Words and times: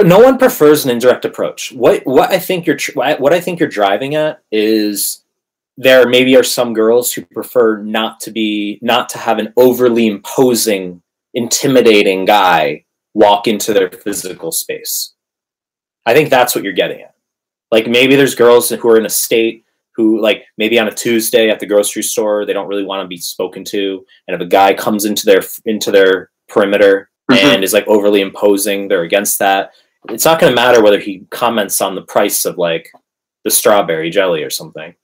no 0.00 0.18
one 0.18 0.38
prefers 0.38 0.84
an 0.84 0.90
indirect 0.90 1.24
approach. 1.24 1.72
What 1.72 2.06
what 2.06 2.30
I 2.30 2.38
think 2.38 2.66
you're 2.66 2.78
what 2.94 3.32
I 3.32 3.40
think 3.40 3.60
you're 3.60 3.68
driving 3.68 4.14
at 4.14 4.42
is 4.50 5.22
there 5.76 6.08
maybe 6.08 6.36
are 6.36 6.42
some 6.42 6.72
girls 6.72 7.12
who 7.12 7.24
prefer 7.26 7.78
not 7.78 8.20
to 8.20 8.30
be 8.30 8.78
not 8.80 9.08
to 9.10 9.18
have 9.18 9.38
an 9.38 9.52
overly 9.56 10.06
imposing, 10.06 11.02
intimidating 11.34 12.24
guy 12.24 12.84
walk 13.14 13.46
into 13.46 13.72
their 13.72 13.90
physical 13.90 14.52
space. 14.52 15.14
I 16.06 16.14
think 16.14 16.30
that's 16.30 16.54
what 16.54 16.64
you're 16.64 16.72
getting 16.72 17.02
at. 17.02 17.14
Like 17.70 17.86
maybe 17.86 18.16
there's 18.16 18.34
girls 18.34 18.68
who 18.70 18.88
are 18.88 18.98
in 18.98 19.06
a 19.06 19.10
state 19.10 19.64
who 19.94 20.20
like 20.20 20.44
maybe 20.56 20.78
on 20.78 20.88
a 20.88 20.94
Tuesday 20.94 21.50
at 21.50 21.60
the 21.60 21.66
grocery 21.66 22.02
store 22.02 22.46
they 22.46 22.52
don't 22.52 22.68
really 22.68 22.84
want 22.84 23.04
to 23.04 23.08
be 23.08 23.18
spoken 23.18 23.64
to, 23.64 24.04
and 24.26 24.34
if 24.34 24.40
a 24.40 24.48
guy 24.48 24.74
comes 24.74 25.04
into 25.04 25.26
their 25.26 25.42
into 25.64 25.90
their 25.90 26.30
perimeter 26.48 27.10
mm-hmm. 27.34 27.54
and 27.54 27.64
is 27.64 27.72
like 27.72 27.86
overly 27.86 28.20
imposing, 28.20 28.88
they're 28.88 29.02
against 29.02 29.38
that. 29.38 29.72
It's 30.08 30.24
not 30.24 30.40
going 30.40 30.50
to 30.50 30.56
matter 30.56 30.82
whether 30.82 30.98
he 30.98 31.26
comments 31.30 31.80
on 31.80 31.94
the 31.94 32.02
price 32.02 32.44
of 32.44 32.58
like 32.58 32.90
the 33.44 33.50
strawberry 33.50 34.10
jelly 34.10 34.42
or 34.42 34.50
something. 34.50 34.94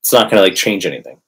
It's 0.00 0.12
not 0.12 0.30
going 0.30 0.42
to 0.42 0.48
like 0.48 0.56
change 0.56 0.86
anything. 0.86 1.20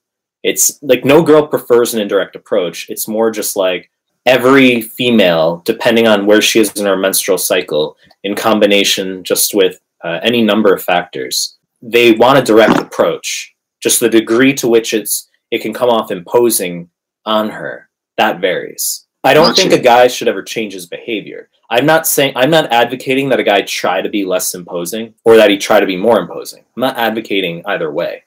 It's 0.42 0.82
like 0.82 1.04
no 1.04 1.22
girl 1.22 1.46
prefers 1.46 1.94
an 1.94 2.00
indirect 2.00 2.36
approach. 2.36 2.90
It's 2.90 3.08
more 3.08 3.30
just 3.30 3.56
like 3.56 3.90
every 4.26 4.82
female, 4.82 5.62
depending 5.64 6.06
on 6.06 6.26
where 6.26 6.42
she 6.42 6.60
is 6.60 6.72
in 6.72 6.86
her 6.86 6.96
menstrual 6.96 7.38
cycle, 7.38 7.96
in 8.24 8.34
combination 8.34 9.22
just 9.24 9.54
with 9.54 9.80
uh, 10.02 10.20
any 10.22 10.42
number 10.42 10.74
of 10.74 10.82
factors, 10.82 11.56
they 11.80 12.12
want 12.12 12.38
a 12.38 12.42
direct 12.42 12.78
approach. 12.78 13.54
Just 13.80 14.00
the 14.00 14.08
degree 14.08 14.52
to 14.54 14.68
which 14.68 14.92
it's 14.92 15.28
it 15.50 15.62
can 15.62 15.72
come 15.72 15.90
off 15.90 16.10
imposing 16.10 16.90
on 17.24 17.48
her 17.50 17.88
that 18.16 18.40
varies. 18.40 19.06
I 19.24 19.32
don't 19.32 19.56
think 19.56 19.72
a 19.72 19.78
guy 19.78 20.06
should 20.06 20.28
ever 20.28 20.42
change 20.42 20.74
his 20.74 20.86
behavior. 20.86 21.48
I'm 21.70 21.86
not 21.86 22.06
saying 22.06 22.34
I'm 22.36 22.50
not 22.50 22.70
advocating 22.70 23.30
that 23.30 23.40
a 23.40 23.44
guy 23.44 23.62
try 23.62 24.02
to 24.02 24.08
be 24.10 24.24
less 24.24 24.54
imposing 24.54 25.14
or 25.24 25.36
that 25.36 25.48
he 25.50 25.56
try 25.56 25.80
to 25.80 25.86
be 25.86 25.96
more 25.96 26.20
imposing. 26.20 26.60
I'm 26.76 26.80
not 26.80 26.98
advocating 26.98 27.62
either 27.64 27.90
way. 27.90 28.24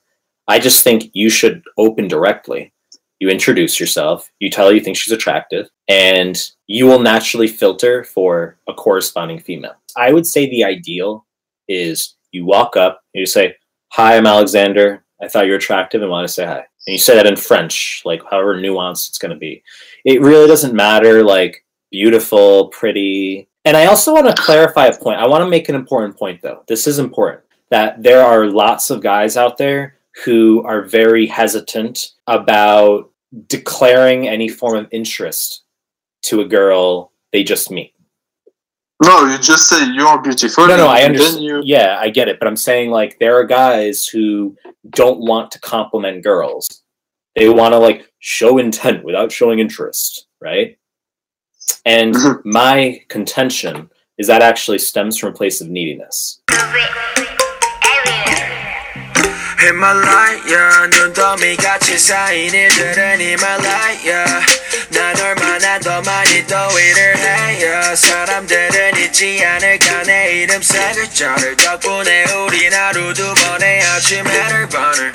I 0.48 0.58
just 0.58 0.84
think 0.84 1.12
you 1.14 1.30
should 1.30 1.62
open 1.78 2.08
directly. 2.08 2.74
You 3.20 3.30
introduce 3.30 3.80
yourself, 3.80 4.32
you 4.40 4.50
tell 4.50 4.68
her 4.68 4.74
you 4.74 4.80
think 4.80 4.98
she's 4.98 5.14
attractive, 5.14 5.70
and 5.88 6.40
you 6.68 6.86
will 6.86 7.00
naturally 7.00 7.48
filter 7.48 8.04
for 8.04 8.58
a 8.68 8.74
corresponding 8.74 9.40
female. 9.40 9.76
I 9.96 10.14
would 10.14 10.26
say 10.26 10.50
the 10.50 10.64
ideal 10.64 11.26
is 11.68 12.16
you 12.32 12.46
walk 12.46 12.76
up 12.76 13.02
and 13.14 13.20
you 13.20 13.26
say, 13.26 13.56
Hi, 13.94 14.18
I'm 14.18 14.28
Alexander. 14.28 15.04
I 15.22 15.28
thought 15.28 15.46
you're 15.48 15.58
attractive 15.58 16.02
and 16.02 16.12
want 16.12 16.28
to 16.28 16.34
say 16.34 16.46
hi. 16.46 16.66
And 16.88 16.94
you 16.94 16.98
say 16.98 17.16
that 17.16 17.28
in 17.28 17.36
French, 17.36 18.02
like 18.06 18.22
however 18.30 18.56
nuanced 18.56 19.10
it's 19.10 19.18
going 19.18 19.34
to 19.34 19.38
be. 19.38 19.62
It 20.06 20.22
really 20.22 20.48
doesn't 20.48 20.74
matter, 20.74 21.22
like 21.22 21.66
beautiful, 21.92 22.70
pretty. 22.70 23.50
And 23.66 23.76
I 23.76 23.88
also 23.88 24.14
want 24.14 24.28
to 24.28 24.42
clarify 24.42 24.86
a 24.86 24.98
point. 24.98 25.20
I 25.20 25.28
want 25.28 25.44
to 25.44 25.50
make 25.50 25.68
an 25.68 25.76
important 25.76 26.18
point, 26.18 26.42
though. 26.42 26.64
This 26.68 26.88
is 26.88 26.98
important 26.98 27.44
that 27.70 28.02
there 28.02 28.24
are 28.24 28.46
lots 28.46 28.90
of 28.90 29.04
guys 29.04 29.36
out 29.36 29.58
there 29.58 29.98
who 30.24 30.64
are 30.64 30.84
very 30.84 31.28
hesitant 31.28 32.14
about 32.26 33.12
declaring 33.48 34.30
any 34.30 34.48
form 34.48 34.78
of 34.78 34.88
interest 34.92 35.64
to 36.22 36.40
a 36.40 36.48
girl 36.48 37.12
they 37.34 37.44
just 37.44 37.70
meet. 37.70 37.94
No, 39.03 39.27
you 39.27 39.39
just 39.39 39.69
say 39.69 39.85
you're 39.93 40.23
beautiful. 40.23 40.69
No, 40.69 40.77
no, 40.77 40.87
I 40.87 41.03
understand. 41.03 41.43
You... 41.43 41.61
Yeah, 41.65 41.99
I 42.01 42.11
get 42.11 42.29
it, 42.29 42.39
but 42.39 42.47
I'm 42.47 42.57
saying 42.57 42.91
like 42.91 43.19
there 43.19 43.37
are 43.37 43.45
guys 43.45 44.07
who 44.07 44.57
don't 44.91 45.19
want 45.21 45.51
to 45.53 45.61
compliment 45.61 46.23
girls. 46.23 46.69
They 47.35 47.49
want 47.49 47.73
to 47.73 47.79
like 47.79 48.13
show 48.21 48.59
intent 48.59 49.03
without 49.03 49.33
showing 49.33 49.59
interest, 49.59 50.29
right? 50.41 50.79
And 51.85 52.15
mm-hmm. 52.15 52.49
my 52.49 53.01
contention 53.09 53.91
is 54.19 54.29
that 54.29 54.43
actually 54.43 54.79
stems 54.79 55.19
from 55.19 55.31
a 55.31 55.33
place 55.33 55.61
of 55.61 55.69
neediness. 55.69 56.41
히말라야 59.63 60.87
눈더미 60.91 61.57
같이 61.57 61.97
쌓인 61.97 62.53
일들은 62.53 63.21
히말라야 63.21 64.25
난 64.91 65.15
더 65.80 66.02
많이 66.02 66.46
더위를 66.48 67.18
해요. 67.18 67.96
사람들은 67.96 68.98
잊지 68.98 69.44
않을까 69.46 70.04
내 70.04 70.42
이름 70.42 70.62
세 70.62 70.94
글자를 70.94 71.56
덕분에 71.58 72.26
우린 72.34 72.74
하루 72.74 73.14
두 73.14 73.34
번의 73.34 73.82
아침 73.84 74.28
해를 74.28 74.68
번을 74.70 75.12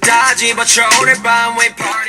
다 0.00 0.34
집어쳐 0.34 0.82
오늘 1.00 1.14
밤 1.22 1.58
we 1.58 1.68
party 1.74 2.06